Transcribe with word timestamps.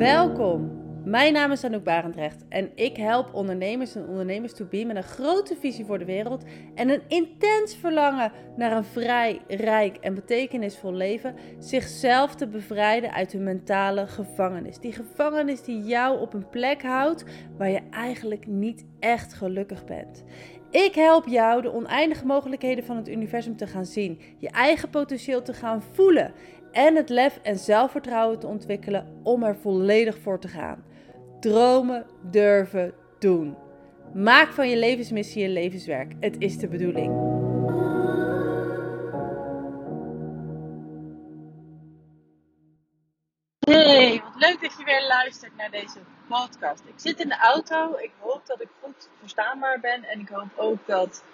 Welkom. 0.00 0.70
Mijn 1.04 1.32
naam 1.32 1.52
is 1.52 1.64
Anouk 1.64 1.84
Barendrecht 1.84 2.44
en 2.48 2.70
ik 2.74 2.96
help 2.96 3.34
ondernemers 3.34 3.94
en 3.94 4.08
ondernemers 4.08 4.52
to 4.54 4.64
be 4.64 4.84
met 4.84 4.96
een 4.96 5.02
grote 5.02 5.56
visie 5.60 5.84
voor 5.84 5.98
de 5.98 6.04
wereld 6.04 6.44
en 6.74 6.88
een 6.88 7.02
intens 7.08 7.76
verlangen 7.76 8.32
naar 8.56 8.72
een 8.72 8.84
vrij, 8.84 9.40
rijk 9.48 9.96
en 9.96 10.14
betekenisvol 10.14 10.92
leven, 10.92 11.34
zichzelf 11.58 12.34
te 12.34 12.46
bevrijden 12.46 13.12
uit 13.12 13.32
hun 13.32 13.42
mentale 13.42 14.06
gevangenis. 14.06 14.78
Die 14.78 14.92
gevangenis 14.92 15.62
die 15.62 15.82
jou 15.82 16.20
op 16.20 16.34
een 16.34 16.48
plek 16.48 16.82
houdt 16.82 17.24
waar 17.56 17.70
je 17.70 17.82
eigenlijk 17.90 18.46
niet 18.46 18.84
echt 19.00 19.34
gelukkig 19.34 19.84
bent. 19.84 20.24
Ik 20.70 20.94
help 20.94 21.26
jou 21.26 21.62
de 21.62 21.72
oneindige 21.72 22.26
mogelijkheden 22.26 22.84
van 22.84 22.96
het 22.96 23.08
universum 23.08 23.56
te 23.56 23.66
gaan 23.66 23.86
zien, 23.86 24.20
je 24.38 24.50
eigen 24.50 24.90
potentieel 24.90 25.42
te 25.42 25.54
gaan 25.54 25.82
voelen 25.92 26.32
en 26.72 26.96
het 26.96 27.08
lef 27.08 27.38
en 27.42 27.58
zelfvertrouwen 27.58 28.38
te 28.38 28.46
ontwikkelen 28.46 29.20
om 29.22 29.42
er 29.42 29.56
volledig 29.56 30.18
voor 30.18 30.38
te 30.38 30.48
gaan. 30.48 30.84
Dromen, 31.40 32.06
durven, 32.22 32.94
doen. 33.18 33.56
Maak 34.14 34.52
van 34.52 34.68
je 34.68 34.76
levensmissie 34.76 35.42
je 35.42 35.48
levenswerk. 35.48 36.12
Het 36.20 36.36
is 36.38 36.58
de 36.58 36.68
bedoeling. 36.68 37.38
Hey, 43.58 44.22
wat 44.24 44.34
leuk 44.34 44.60
dat 44.60 44.74
je 44.78 44.84
weer 44.84 45.06
luistert 45.08 45.56
naar 45.56 45.70
deze 45.70 45.98
podcast. 46.28 46.82
Ik 46.86 46.94
zit 46.96 47.20
in 47.20 47.28
de 47.28 47.38
auto. 47.38 47.96
Ik 47.96 48.12
hoop 48.18 48.46
dat 48.46 48.60
ik 48.60 48.68
goed 48.82 49.08
verstaanbaar 49.20 49.80
ben. 49.80 50.04
En 50.04 50.20
ik 50.20 50.28
hoop 50.28 50.50
ook 50.56 50.86
dat 50.86 51.24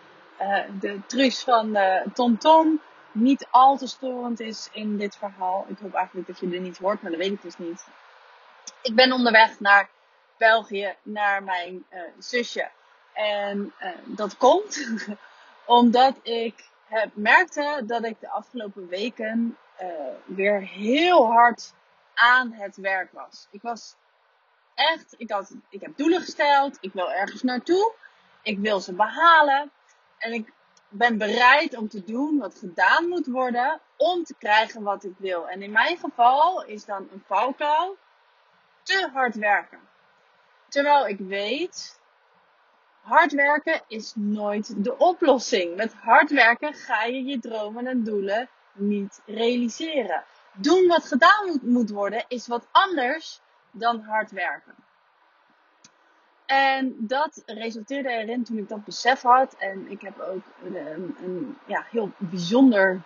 uh, 0.41 0.59
de 0.80 1.01
truus 1.07 1.43
van 1.43 1.79
TomTom 2.15 2.80
niet 3.16 3.47
al 3.51 3.77
te 3.77 3.87
storend 3.87 4.41
is 4.41 4.69
in 4.73 4.97
dit 4.97 5.16
verhaal. 5.16 5.66
Ik 5.69 5.79
hoop 5.79 5.95
eigenlijk 5.95 6.27
dat 6.27 6.38
je 6.38 6.51
er 6.51 6.61
niet 6.61 6.79
hoort, 6.79 7.02
maar 7.02 7.11
dat 7.11 7.20
weet 7.20 7.33
ik 7.33 7.43
dus 7.43 7.59
niet. 7.59 7.87
Ik 8.83 8.95
ben 8.95 9.12
onderweg 9.12 9.60
naar 9.60 9.88
België, 10.37 10.95
naar 11.02 11.43
mijn 11.43 11.87
uh, 11.90 12.01
zusje. 12.18 12.71
En 13.13 13.73
uh, 13.80 13.88
dat 14.05 14.37
komt 14.37 14.88
omdat 15.66 16.18
ik 16.23 16.68
heb, 16.85 17.10
merkte 17.15 17.82
dat 17.87 18.05
ik 18.05 18.21
de 18.21 18.29
afgelopen 18.29 18.88
weken 18.88 19.57
uh, 19.83 19.88
weer 20.24 20.60
heel 20.60 21.33
hard 21.33 21.73
aan 22.15 22.52
het 22.52 22.77
werk 22.77 23.12
was. 23.12 23.49
Ik 23.51 23.62
was 23.62 23.95
echt, 24.74 25.15
ik, 25.16 25.30
had, 25.30 25.55
ik 25.68 25.80
heb 25.80 25.96
doelen 25.96 26.21
gesteld, 26.21 26.79
ik 26.80 26.93
wil 26.93 27.12
ergens 27.12 27.43
naartoe, 27.43 27.93
ik 28.43 28.59
wil 28.59 28.80
ze 28.80 28.93
behalen. 28.93 29.71
En 30.18 30.33
ik 30.33 30.52
ben 30.88 31.18
bereid 31.18 31.76
om 31.76 31.88
te 31.88 32.04
doen 32.04 32.38
wat 32.38 32.59
gedaan 32.59 33.09
moet 33.09 33.26
worden 33.26 33.80
om 33.96 34.24
te 34.24 34.34
krijgen 34.38 34.82
wat 34.82 35.04
ik 35.04 35.15
wil. 35.18 35.48
En 35.48 35.62
in 35.62 35.73
mijn 35.73 35.96
geval 35.96 36.65
is 36.65 36.84
dan 36.84 37.09
een 37.12 37.23
valkuil 37.26 37.96
te 38.82 39.09
hard 39.12 39.34
werken. 39.34 39.80
Terwijl 40.68 41.09
ik 41.09 41.18
weet, 41.18 42.01
hard 43.01 43.32
werken 43.32 43.82
is 43.88 44.12
nooit 44.15 44.84
de 44.84 44.98
oplossing. 44.98 45.76
Met 45.76 45.95
hard 45.95 46.30
werken 46.30 46.74
ga 46.74 47.04
je 47.04 47.24
je 47.24 47.38
dromen 47.38 47.87
en 47.87 48.04
doelen 48.04 48.48
niet 48.73 49.23
realiseren. 49.26 50.24
Doen 50.52 50.87
wat 50.87 51.04
gedaan 51.04 51.46
moet, 51.46 51.62
moet 51.62 51.90
worden 51.90 52.24
is 52.28 52.46
wat 52.46 52.66
anders 52.71 53.40
dan 53.71 54.00
hard 54.00 54.30
werken. 54.30 54.74
En 56.47 56.97
dat 56.99 57.43
resulteerde 57.47 58.09
erin 58.09 58.45
toen 58.45 58.59
ik 58.59 58.69
dat 58.69 58.85
besef 58.85 59.23
had. 59.23 59.55
En 59.59 59.91
ik 59.91 60.01
heb 60.01 60.21
ook 60.21 60.43
een, 60.63 61.59
ja, 61.66 61.87
heel 61.91 62.11
bijzonder 62.19 63.02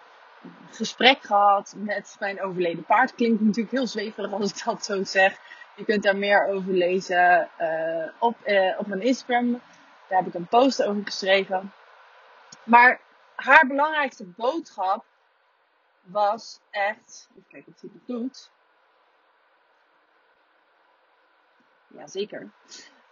gesprek 0.70 1.22
gehad 1.22 1.74
met 1.76 2.16
mijn 2.18 2.42
overleden 2.42 2.84
paard. 2.84 3.14
Klinkt 3.14 3.40
natuurlijk 3.40 3.74
heel 3.74 3.86
zweverig 3.86 4.32
als 4.32 4.50
ik 4.50 4.64
dat 4.64 4.84
zo 4.84 5.04
zeg. 5.04 5.38
Je 5.76 5.84
kunt 5.84 6.02
daar 6.02 6.16
meer 6.16 6.46
over 6.46 6.72
lezen 6.72 7.48
uh, 7.60 8.08
op, 8.18 8.36
uh, 8.46 8.78
op 8.78 8.86
mijn 8.86 9.02
Instagram. 9.02 9.52
Daar 10.08 10.18
heb 10.18 10.26
ik 10.26 10.34
een 10.34 10.46
post 10.46 10.82
over 10.82 11.04
geschreven. 11.04 11.72
Maar 12.64 13.00
haar 13.34 13.66
belangrijkste 13.66 14.24
boodschap 14.24 15.04
was 16.02 16.60
echt. 16.70 17.28
Even 17.30 17.48
kijken 17.48 17.72
of 17.72 17.80
hij 17.80 17.90
het 17.92 18.06
doet. 18.06 18.50
Jazeker. 21.86 22.50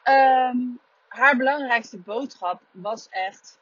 Um, 0.08 0.80
haar 1.08 1.36
belangrijkste 1.36 1.98
boodschap 1.98 2.62
was 2.70 3.08
echt: 3.08 3.58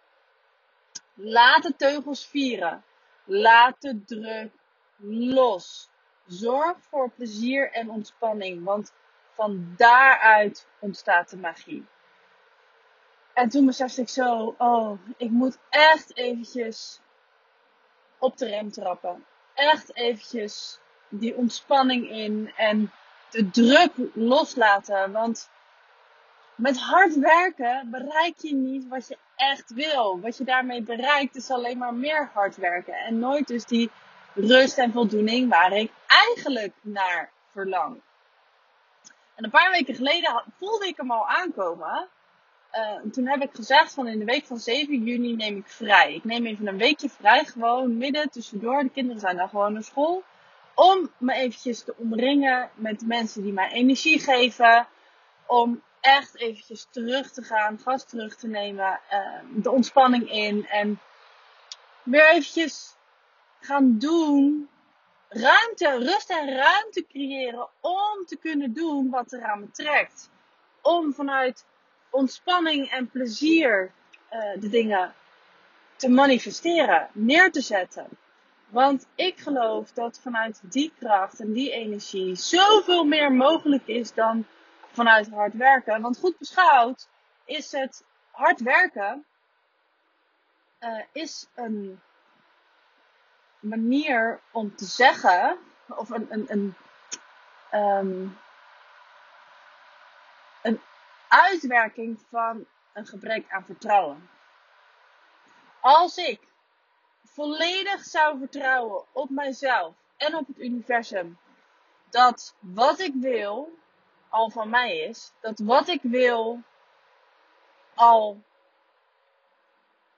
laat 1.14 1.62
de 1.62 1.76
teugels 1.76 2.26
vieren. 2.26 2.84
Laat 3.24 3.80
de 3.80 4.04
druk 4.04 4.52
los. 4.96 5.88
Zorg 6.26 6.76
voor 6.80 7.10
plezier 7.10 7.72
en 7.72 7.90
ontspanning, 7.90 8.64
want 8.64 8.92
van 9.32 9.74
daaruit 9.76 10.66
ontstaat 10.78 11.30
de 11.30 11.36
magie. 11.36 11.86
En 13.32 13.48
toen 13.48 13.66
besefte 13.66 14.00
ik 14.00 14.08
zo, 14.08 14.54
oh, 14.58 14.98
ik 15.16 15.30
moet 15.30 15.58
echt 15.68 16.16
eventjes 16.16 17.00
op 18.18 18.36
de 18.36 18.46
rem 18.46 18.70
trappen. 18.70 19.24
Echt 19.54 19.94
eventjes 19.94 20.78
die 21.08 21.36
ontspanning 21.36 22.10
in 22.10 22.52
en 22.56 22.92
de 23.30 23.50
druk 23.50 23.92
loslaten. 24.14 25.12
Want 25.12 25.50
met 26.56 26.78
hard 26.78 27.18
werken 27.18 27.90
bereik 27.90 28.34
je 28.36 28.54
niet 28.54 28.88
wat 28.88 29.08
je 29.08 29.16
echt 29.36 29.72
wil. 29.72 30.20
Wat 30.20 30.36
je 30.36 30.44
daarmee 30.44 30.82
bereikt 30.82 31.36
is 31.36 31.50
alleen 31.50 31.78
maar 31.78 31.94
meer 31.94 32.30
hard 32.32 32.56
werken. 32.56 32.94
En 32.94 33.18
nooit 33.18 33.46
dus 33.46 33.64
die 33.64 33.90
rust 34.34 34.78
en 34.78 34.92
voldoening 34.92 35.48
waar 35.48 35.72
ik 35.72 35.90
eigenlijk 36.06 36.72
naar 36.80 37.30
verlang. 37.52 38.00
En 39.34 39.44
een 39.44 39.50
paar 39.50 39.70
weken 39.70 39.94
geleden 39.94 40.42
voelde 40.58 40.86
ik 40.86 40.96
hem 40.96 41.10
al 41.10 41.28
aankomen. 41.28 42.08
Uh, 42.72 43.12
toen 43.12 43.26
heb 43.26 43.42
ik 43.42 43.50
gezegd 43.54 43.94
van 43.94 44.08
in 44.08 44.18
de 44.18 44.24
week 44.24 44.44
van 44.44 44.58
7 44.58 45.04
juni 45.04 45.36
neem 45.36 45.56
ik 45.56 45.68
vrij. 45.68 46.14
Ik 46.14 46.24
neem 46.24 46.46
even 46.46 46.66
een 46.66 46.78
weekje 46.78 47.08
vrij, 47.08 47.44
gewoon 47.44 47.96
midden 47.96 48.30
tussendoor. 48.30 48.82
De 48.82 48.90
kinderen 48.90 49.20
zijn 49.20 49.36
dan 49.36 49.48
gewoon 49.48 49.72
naar 49.72 49.82
school. 49.82 50.22
Om 50.74 51.10
me 51.18 51.32
eventjes 51.32 51.82
te 51.82 51.94
omringen 51.96 52.70
met 52.74 53.06
mensen 53.06 53.42
die 53.42 53.52
mij 53.52 53.70
energie 53.70 54.20
geven. 54.20 54.86
Om 55.46 55.82
echt 56.06 56.36
eventjes 56.36 56.86
terug 56.90 57.30
te 57.32 57.42
gaan, 57.42 57.78
gas 57.78 58.04
terug 58.04 58.36
te 58.36 58.46
nemen, 58.46 59.00
uh, 59.12 59.62
de 59.62 59.70
ontspanning 59.70 60.30
in 60.30 60.66
en 60.66 61.00
weer 62.02 62.28
eventjes 62.28 62.96
gaan 63.60 63.98
doen. 63.98 64.68
Ruimte, 65.28 65.98
rust 65.98 66.30
en 66.30 66.56
ruimte 66.56 67.06
creëren 67.08 67.68
om 67.80 68.24
te 68.26 68.36
kunnen 68.36 68.72
doen 68.72 69.10
wat 69.10 69.32
er 69.32 69.44
aan 69.44 69.60
me 69.60 69.70
trekt. 69.70 70.30
Om 70.82 71.14
vanuit 71.14 71.64
ontspanning 72.10 72.90
en 72.90 73.10
plezier 73.10 73.92
uh, 74.32 74.60
de 74.60 74.68
dingen 74.68 75.14
te 75.96 76.08
manifesteren, 76.08 77.08
neer 77.12 77.52
te 77.52 77.60
zetten. 77.60 78.08
Want 78.68 79.06
ik 79.14 79.38
geloof 79.38 79.92
dat 79.92 80.20
vanuit 80.22 80.60
die 80.62 80.92
kracht 80.98 81.40
en 81.40 81.52
die 81.52 81.70
energie 81.70 82.34
zoveel 82.34 83.04
meer 83.04 83.32
mogelijk 83.32 83.86
is 83.86 84.14
dan 84.14 84.46
vanuit 84.96 85.30
hard 85.30 85.54
werken. 85.54 86.02
Want 86.02 86.18
goed 86.18 86.38
beschouwd 86.38 87.08
is 87.44 87.72
het 87.72 88.04
hard 88.30 88.60
werken 88.60 89.24
uh, 90.80 91.02
is 91.12 91.46
een 91.54 92.00
manier 93.60 94.40
om 94.50 94.76
te 94.76 94.84
zeggen, 94.84 95.58
of 95.88 96.10
een, 96.10 96.26
een, 96.30 96.46
een, 96.48 96.74
um, 97.80 98.38
een 100.62 100.80
uitwerking 101.28 102.20
van 102.30 102.66
een 102.92 103.06
gebrek 103.06 103.50
aan 103.50 103.64
vertrouwen. 103.64 104.28
Als 105.80 106.16
ik 106.16 106.40
volledig 107.24 108.04
zou 108.04 108.38
vertrouwen 108.38 109.04
op 109.12 109.30
mijzelf 109.30 109.94
en 110.16 110.34
op 110.34 110.46
het 110.46 110.58
universum, 110.58 111.38
dat 112.10 112.54
wat 112.58 113.00
ik 113.00 113.12
wil, 113.14 113.78
al 114.36 114.50
van 114.50 114.68
mij 114.68 114.98
is. 114.98 115.32
Dat 115.40 115.58
wat 115.58 115.88
ik 115.88 116.00
wil 116.02 116.60
al 117.94 118.42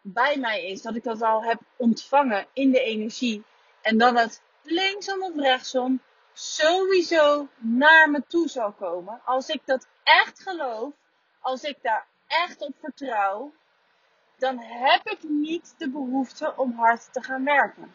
bij 0.01 0.37
mij 0.37 0.65
is. 0.65 0.83
Dat 0.83 0.95
ik 0.95 1.05
dat 1.05 1.23
al 1.23 1.45
heb 1.45 1.61
ontvangen 1.77 2.47
in 2.53 2.71
de 2.71 2.81
energie. 2.81 3.45
En 3.81 3.99
dat 3.99 4.19
het 4.19 4.43
linksom 4.63 5.23
of 5.23 5.37
rechtsom 5.37 6.01
sowieso 6.33 7.49
naar 7.57 8.11
me 8.11 8.23
toe 8.29 8.49
zal 8.49 8.73
komen. 8.73 9.21
Als 9.25 9.49
ik 9.49 9.61
dat 9.65 9.87
echt 10.03 10.43
geloof. 10.43 10.93
Als 11.41 11.63
ik 11.63 11.77
daar 11.83 12.07
echt 12.27 12.61
op 12.61 12.75
vertrouw. 12.81 13.53
Dan 14.39 14.59
heb 14.59 15.07
ik 15.07 15.23
niet 15.23 15.75
de 15.79 15.91
behoefte 15.91 16.53
om 16.57 16.73
hard 16.73 17.13
te 17.13 17.23
gaan 17.23 17.45
werken. 17.45 17.95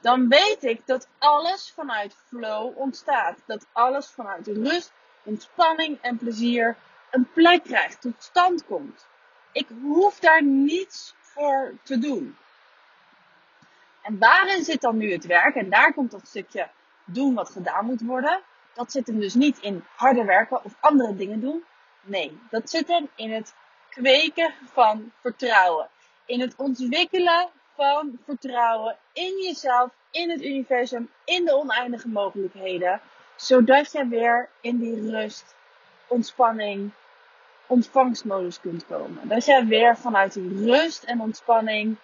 Dan 0.00 0.28
weet 0.28 0.64
ik 0.64 0.86
dat 0.86 1.08
alles 1.18 1.72
vanuit 1.74 2.14
flow 2.26 2.78
ontstaat. 2.78 3.38
Dat 3.46 3.66
alles 3.72 4.06
vanuit 4.06 4.46
rust 4.46 4.92
ontspanning 5.22 5.98
en 6.00 6.18
plezier 6.18 6.76
een 7.10 7.28
plek 7.32 7.62
krijgt, 7.64 8.00
tot 8.00 8.14
stand 8.18 8.64
komt. 8.64 9.06
Ik 9.52 9.66
hoef 9.82 10.18
daar 10.18 10.42
niets 10.42 11.14
voor 11.20 11.74
te 11.82 11.98
doen. 11.98 12.36
En 14.02 14.18
waarin 14.18 14.64
zit 14.64 14.80
dan 14.80 14.96
nu 14.96 15.12
het 15.12 15.26
werk? 15.26 15.54
En 15.54 15.70
daar 15.70 15.92
komt 15.92 16.10
dat 16.10 16.26
stukje 16.26 16.68
doen 17.04 17.34
wat 17.34 17.50
gedaan 17.50 17.84
moet 17.84 18.00
worden. 18.00 18.40
dat 18.74 18.92
zit 18.92 19.06
hem 19.06 19.20
dus 19.20 19.34
niet 19.34 19.58
in 19.58 19.84
harder 19.96 20.26
werken 20.26 20.64
of 20.64 20.74
andere 20.80 21.16
dingen 21.16 21.40
doen. 21.40 21.64
Nee, 22.02 22.38
dat 22.50 22.70
zit 22.70 22.88
hem 22.88 23.08
in 23.14 23.32
het 23.32 23.54
kweken 23.90 24.54
van 24.72 25.12
vertrouwen. 25.20 25.88
In 26.26 26.40
het 26.40 26.56
ontwikkelen 26.56 27.48
van 27.74 28.18
vertrouwen 28.24 28.96
in 29.12 29.42
jezelf, 29.42 29.90
in 30.10 30.30
het 30.30 30.42
universum, 30.42 31.10
in 31.24 31.44
de 31.44 31.56
oneindige 31.56 32.08
mogelijkheden. 32.08 33.00
Zodat 33.36 33.92
je 33.92 34.06
weer 34.08 34.48
in 34.60 34.78
die 34.78 35.10
rust, 35.10 35.54
ontspanning, 36.06 36.90
ontvangstmodus 37.66 38.60
kunt 38.60 38.86
komen. 38.86 39.28
Dat 39.28 39.44
jij 39.44 39.66
weer 39.66 39.96
vanuit 39.96 40.32
die 40.32 40.64
rust 40.64 41.02
en 41.02 41.20
ontspanning 41.20 41.96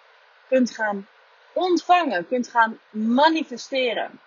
kunt 0.47 0.71
gaan 0.71 1.07
ontvangen, 1.53 2.27
kunt 2.27 2.47
gaan 2.47 2.79
manifesteren. 2.89 4.19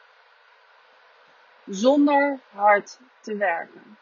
Zonder 1.67 2.39
hard 2.53 2.99
te 3.21 3.37
werken. 3.37 3.99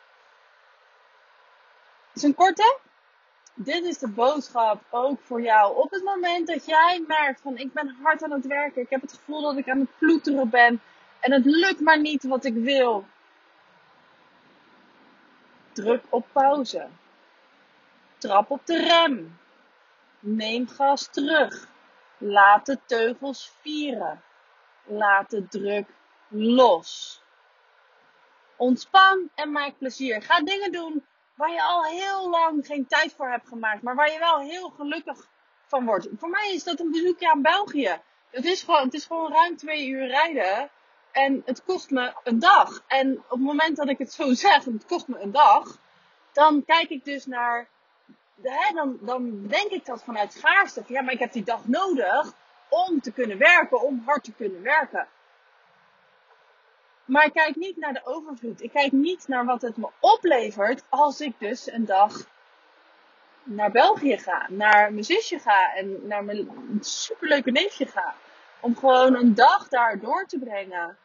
Is 2.14 2.22
een 2.22 2.34
korte. 2.34 2.78
Dit 3.54 3.84
is 3.84 3.98
de 3.98 4.08
boodschap 4.08 4.82
ook 4.90 5.20
voor 5.22 5.42
jou. 5.42 5.76
Op 5.76 5.90
het 5.90 6.04
moment 6.04 6.46
dat 6.46 6.66
jij 6.66 7.04
merkt 7.06 7.40
van 7.40 7.56
ik 7.56 7.72
ben 7.72 7.96
hard 8.02 8.22
aan 8.22 8.30
het 8.30 8.46
werken. 8.46 8.82
Ik 8.82 8.90
heb 8.90 9.00
het 9.00 9.12
gevoel 9.12 9.42
dat 9.42 9.56
ik 9.56 9.68
aan 9.68 9.78
het 9.78 9.98
ploeteren 9.98 10.50
ben. 10.50 10.80
En 11.20 11.32
het 11.32 11.44
lukt 11.44 11.80
maar 11.80 12.00
niet 12.00 12.22
wat 12.22 12.44
ik 12.44 12.54
wil. 12.54 13.06
Druk 15.72 16.02
op 16.08 16.26
pauze. 16.32 16.88
Trap 18.18 18.50
op 18.50 18.66
de 18.66 18.78
rem. 18.78 19.38
Neem 20.20 20.68
gas 20.68 21.08
terug. 21.10 21.68
Laat 22.18 22.66
de 22.66 22.78
teugels 22.86 23.52
vieren. 23.60 24.22
Laat 24.84 25.30
de 25.30 25.48
druk 25.48 25.88
los. 26.28 27.22
Ontspan 28.56 29.30
en 29.34 29.52
maak 29.52 29.78
plezier. 29.78 30.22
Ga 30.22 30.40
dingen 30.40 30.72
doen 30.72 31.04
waar 31.34 31.52
je 31.52 31.62
al 31.62 31.84
heel 31.84 32.30
lang 32.30 32.66
geen 32.66 32.86
tijd 32.86 33.14
voor 33.14 33.30
hebt 33.30 33.48
gemaakt, 33.48 33.82
maar 33.82 33.94
waar 33.94 34.12
je 34.12 34.18
wel 34.18 34.40
heel 34.40 34.68
gelukkig 34.68 35.28
van 35.66 35.84
wordt. 35.84 36.08
Voor 36.16 36.28
mij 36.28 36.52
is 36.54 36.64
dat 36.64 36.80
een 36.80 36.90
bezoekje 36.90 37.30
aan 37.30 37.42
België. 37.42 38.00
Het 38.30 38.44
is 38.44 38.62
gewoon, 38.62 38.84
het 38.84 38.94
is 38.94 39.04
gewoon 39.04 39.32
ruim 39.32 39.56
twee 39.56 39.88
uur 39.88 40.06
rijden. 40.06 40.70
En 41.12 41.42
het 41.44 41.64
kost 41.64 41.90
me 41.90 42.12
een 42.24 42.38
dag. 42.38 42.82
En 42.86 43.18
op 43.18 43.30
het 43.30 43.40
moment 43.40 43.76
dat 43.76 43.88
ik 43.88 43.98
het 43.98 44.12
zo 44.12 44.34
zeg, 44.34 44.64
het 44.64 44.86
kost 44.86 45.08
me 45.08 45.18
een 45.18 45.32
dag. 45.32 45.78
Dan 46.32 46.64
kijk 46.64 46.88
ik 46.88 47.04
dus 47.04 47.26
naar 47.26 47.68
hè, 48.42 48.74
dan, 48.74 48.98
dan 49.00 49.46
denk 49.46 49.70
ik 49.70 49.84
dat 49.84 50.02
vanuit 50.04 50.32
schaarste. 50.32 50.82
ja, 50.86 51.02
maar 51.02 51.12
ik 51.12 51.18
heb 51.18 51.32
die 51.32 51.44
dag 51.44 51.66
nodig 51.66 52.32
om 52.68 53.00
te 53.00 53.12
kunnen 53.12 53.38
werken, 53.38 53.80
om 53.80 54.02
hard 54.06 54.24
te 54.24 54.32
kunnen 54.32 54.62
werken. 54.62 55.08
Maar 57.04 57.24
ik 57.24 57.32
kijk 57.32 57.56
niet 57.56 57.76
naar 57.76 57.92
de 57.92 58.00
overvloed. 58.04 58.62
Ik 58.62 58.70
kijk 58.70 58.92
niet 58.92 59.28
naar 59.28 59.44
wat 59.44 59.62
het 59.62 59.76
me 59.76 59.88
oplevert 60.00 60.82
als 60.88 61.20
ik 61.20 61.32
dus 61.38 61.72
een 61.72 61.84
dag 61.84 62.12
naar 63.42 63.70
België 63.70 64.18
ga, 64.18 64.46
naar 64.48 64.92
mijn 64.92 65.04
zusje 65.04 65.38
ga 65.38 65.74
en 65.74 66.06
naar 66.06 66.24
mijn 66.24 66.48
superleuke 66.80 67.50
neefje 67.50 67.86
ga. 67.86 68.14
Om 68.60 68.76
gewoon 68.76 69.14
een 69.14 69.34
dag 69.34 69.68
daar 69.68 69.98
door 70.00 70.26
te 70.26 70.38
brengen. 70.38 70.96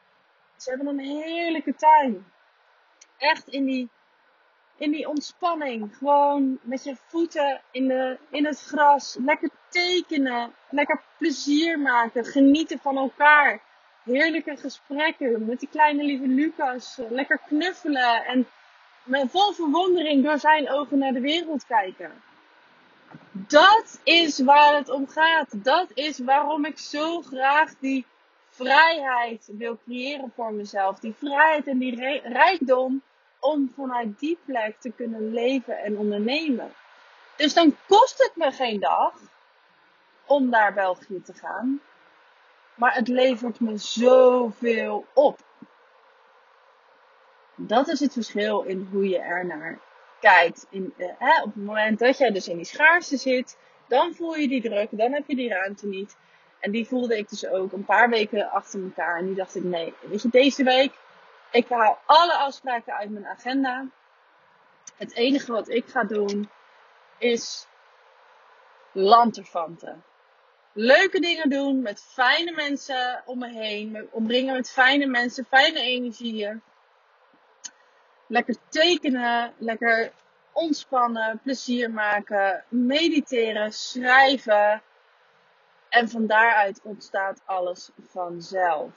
Ze 0.57 0.69
hebben 0.69 0.87
een 0.87 0.99
heerlijke 0.99 1.75
tuin. 1.75 2.25
Echt 3.17 3.47
in 3.47 3.65
die 3.65 3.89
in 4.77 4.91
die 4.91 5.07
ontspanning. 5.07 5.95
Gewoon 5.97 6.59
met 6.61 6.83
je 6.83 6.95
voeten 7.07 7.61
in, 7.71 7.87
de, 7.87 8.17
in 8.29 8.45
het 8.45 8.61
gras. 8.61 9.17
Lekker 9.25 9.49
tekenen. 9.69 10.53
Lekker 10.69 11.01
plezier 11.17 11.79
maken. 11.79 12.25
Genieten 12.25 12.79
van 12.79 12.97
elkaar. 12.97 13.61
Heerlijke 14.03 14.57
gesprekken 14.57 15.45
met 15.45 15.59
die 15.59 15.69
kleine 15.69 16.03
lieve 16.03 16.27
Lucas. 16.27 16.99
Lekker 17.09 17.39
knuffelen. 17.47 18.25
En 18.25 18.47
met 19.03 19.31
vol 19.31 19.51
verwondering 19.51 20.23
door 20.23 20.39
zijn 20.39 20.71
ogen 20.71 20.97
naar 20.97 21.13
de 21.13 21.21
wereld 21.21 21.65
kijken. 21.65 22.11
Dat 23.37 23.99
is 24.03 24.39
waar 24.39 24.75
het 24.75 24.89
om 24.89 25.07
gaat. 25.07 25.63
Dat 25.63 25.87
is 25.93 26.19
waarom 26.19 26.65
ik 26.65 26.77
zo 26.77 27.21
graag 27.21 27.73
die 27.79 28.05
vrijheid 28.49 29.49
wil 29.57 29.77
creëren 29.85 30.31
voor 30.35 30.53
mezelf. 30.53 30.99
Die 30.99 31.15
vrijheid 31.17 31.67
en 31.67 31.77
die 31.77 32.21
rijkdom 32.23 33.01
om 33.39 33.71
vanuit 33.75 34.19
die 34.19 34.37
plek 34.45 34.79
te 34.79 34.91
kunnen 34.91 35.33
leven 35.33 35.77
en 35.77 35.97
ondernemen. 35.97 36.73
Dus 37.35 37.53
dan 37.53 37.75
kost 37.87 38.17
het 38.17 38.31
me 38.35 38.51
geen 38.51 38.79
dag 38.79 39.13
om 40.25 40.49
naar 40.49 40.73
België 40.73 41.21
te 41.21 41.33
gaan. 41.33 41.81
Maar 42.75 42.93
het 42.93 43.07
levert 43.07 43.59
me 43.59 43.77
zoveel 43.77 45.05
op. 45.13 45.39
Dat 47.55 47.87
is 47.87 47.99
het 47.99 48.13
verschil 48.13 48.61
in 48.61 48.87
hoe 48.91 49.09
je 49.09 49.19
er 49.19 49.45
kijkt. 50.31 50.67
In, 50.69 50.93
uh, 50.97 51.07
hè, 51.17 51.41
op 51.41 51.53
het 51.53 51.65
moment 51.65 51.99
dat 51.99 52.17
jij 52.17 52.31
dus 52.31 52.47
in 52.47 52.55
die 52.55 52.65
schaarste 52.65 53.17
zit, 53.17 53.57
dan 53.87 54.13
voel 54.13 54.35
je 54.35 54.47
die 54.47 54.61
druk, 54.61 54.87
dan 54.91 55.13
heb 55.13 55.23
je 55.27 55.35
die 55.35 55.49
ruimte 55.49 55.87
niet. 55.87 56.17
En 56.59 56.71
die 56.71 56.87
voelde 56.87 57.17
ik 57.17 57.29
dus 57.29 57.47
ook 57.47 57.71
een 57.71 57.85
paar 57.85 58.09
weken 58.09 58.49
achter 58.49 58.83
elkaar. 58.83 59.17
En 59.17 59.25
nu 59.25 59.35
dacht 59.35 59.55
ik, 59.55 59.63
nee, 59.63 59.93
weet 60.01 60.21
je, 60.21 60.29
deze 60.29 60.63
week 60.63 60.93
ik 61.51 61.69
haal 61.69 61.99
alle 62.05 62.33
afspraken 62.33 62.93
uit 62.93 63.09
mijn 63.09 63.27
agenda. 63.27 63.87
Het 64.95 65.13
enige 65.13 65.51
wat 65.51 65.69
ik 65.69 65.85
ga 65.87 66.03
doen 66.03 66.49
is 67.17 67.67
lanterfanten. 68.91 70.03
Leuke 70.73 71.19
dingen 71.19 71.49
doen 71.49 71.81
met 71.81 72.01
fijne 72.01 72.51
mensen 72.51 73.23
om 73.25 73.39
me 73.39 73.49
heen. 73.49 73.91
Me 73.91 74.07
omringen 74.11 74.53
met 74.53 74.71
fijne 74.71 75.05
mensen, 75.05 75.45
fijne 75.45 75.79
energieën. 75.79 76.61
Lekker 78.27 78.55
tekenen, 78.69 79.53
lekker 79.57 80.11
ontspannen, 80.51 81.39
plezier 81.43 81.91
maken, 81.91 82.63
mediteren, 82.67 83.73
schrijven. 83.73 84.81
En 85.89 86.09
van 86.09 86.27
daaruit 86.27 86.81
ontstaat 86.83 87.41
alles 87.45 87.89
vanzelf. 88.07 88.91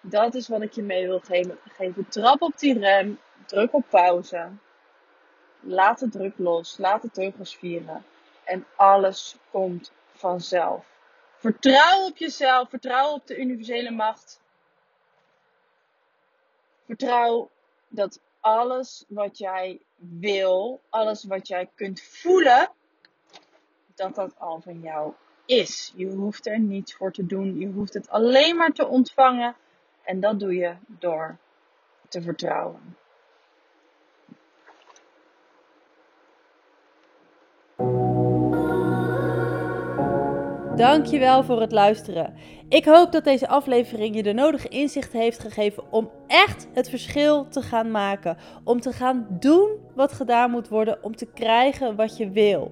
Dat 0.00 0.34
is 0.34 0.48
wat 0.48 0.62
ik 0.62 0.72
je 0.72 0.82
mee 0.82 1.06
wil 1.06 1.20
geven. 1.20 2.08
Trap 2.08 2.42
op 2.42 2.58
die 2.58 2.78
rem. 2.78 3.20
Druk 3.46 3.72
op 3.74 3.84
pauze. 3.88 4.48
Laat 5.60 5.98
de 5.98 6.08
druk 6.08 6.34
los. 6.36 6.78
Laat 6.78 7.02
de 7.02 7.10
teugels 7.10 7.56
vieren. 7.56 8.04
En 8.44 8.66
alles 8.76 9.36
komt 9.50 9.92
vanzelf. 10.12 10.86
Vertrouw 11.36 12.06
op 12.06 12.16
jezelf. 12.16 12.68
Vertrouw 12.68 13.12
op 13.12 13.26
de 13.26 13.38
universele 13.38 13.90
macht. 13.90 14.40
Vertrouw 16.86 17.50
dat 17.94 18.20
alles 18.40 19.04
wat 19.08 19.38
jij 19.38 19.80
wil, 19.96 20.80
alles 20.88 21.24
wat 21.24 21.48
jij 21.48 21.70
kunt 21.74 22.02
voelen, 22.02 22.70
dat 23.94 24.14
dat 24.14 24.38
al 24.38 24.60
van 24.60 24.80
jou 24.80 25.12
is. 25.46 25.92
Je 25.96 26.06
hoeft 26.06 26.46
er 26.46 26.60
niets 26.60 26.94
voor 26.94 27.12
te 27.12 27.26
doen. 27.26 27.58
Je 27.58 27.66
hoeft 27.66 27.94
het 27.94 28.08
alleen 28.08 28.56
maar 28.56 28.72
te 28.72 28.86
ontvangen 28.86 29.56
en 30.02 30.20
dat 30.20 30.40
doe 30.40 30.54
je 30.54 30.74
door 30.86 31.36
te 32.08 32.22
vertrouwen. 32.22 32.96
Dankjewel 40.76 41.44
voor 41.44 41.60
het 41.60 41.72
luisteren. 41.72 42.34
Ik 42.68 42.84
hoop 42.84 43.12
dat 43.12 43.24
deze 43.24 43.48
aflevering 43.48 44.14
je 44.14 44.22
de 44.22 44.32
nodige 44.32 44.68
inzicht 44.68 45.12
heeft 45.12 45.38
gegeven 45.38 45.92
om 45.92 46.10
echt 46.26 46.68
het 46.72 46.88
verschil 46.88 47.48
te 47.48 47.62
gaan 47.62 47.90
maken. 47.90 48.36
Om 48.64 48.80
te 48.80 48.92
gaan 48.92 49.26
doen 49.30 49.68
wat 49.94 50.12
gedaan 50.12 50.50
moet 50.50 50.68
worden 50.68 50.98
om 51.02 51.16
te 51.16 51.26
krijgen 51.26 51.96
wat 51.96 52.16
je 52.16 52.30
wil. 52.30 52.70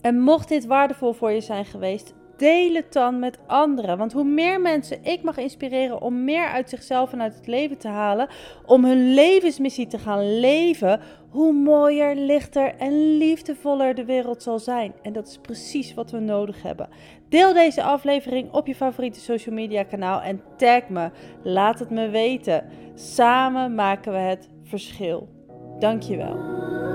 En 0.00 0.20
mocht 0.20 0.48
dit 0.48 0.66
waardevol 0.66 1.12
voor 1.12 1.30
je 1.30 1.40
zijn 1.40 1.64
geweest, 1.64 2.14
deel 2.40 2.74
het 2.74 2.92
dan 2.92 3.18
met 3.18 3.38
anderen. 3.46 3.98
Want 3.98 4.12
hoe 4.12 4.24
meer 4.24 4.60
mensen 4.60 5.04
ik 5.04 5.22
mag 5.22 5.36
inspireren 5.36 6.02
om 6.02 6.24
meer 6.24 6.46
uit 6.46 6.68
zichzelf 6.68 7.12
en 7.12 7.22
uit 7.22 7.34
het 7.34 7.46
leven 7.46 7.78
te 7.78 7.88
halen, 7.88 8.28
om 8.66 8.84
hun 8.84 9.14
levensmissie 9.14 9.86
te 9.86 9.98
gaan 9.98 10.40
leven, 10.40 11.00
hoe 11.30 11.52
mooier, 11.52 12.14
lichter 12.14 12.74
en 12.78 13.16
liefdevoller 13.16 13.94
de 13.94 14.04
wereld 14.04 14.42
zal 14.42 14.58
zijn. 14.58 14.92
En 15.02 15.12
dat 15.12 15.28
is 15.28 15.38
precies 15.38 15.94
wat 15.94 16.10
we 16.10 16.18
nodig 16.18 16.62
hebben. 16.62 16.88
Deel 17.28 17.52
deze 17.52 17.82
aflevering 17.82 18.52
op 18.52 18.66
je 18.66 18.74
favoriete 18.74 19.20
social 19.20 19.54
media 19.54 19.82
kanaal 19.82 20.22
en 20.22 20.42
tag 20.56 20.88
me. 20.88 21.10
Laat 21.42 21.78
het 21.78 21.90
me 21.90 22.08
weten. 22.08 22.64
Samen 22.94 23.74
maken 23.74 24.12
we 24.12 24.18
het 24.18 24.48
verschil. 24.62 25.28
Dankjewel. 25.78 26.89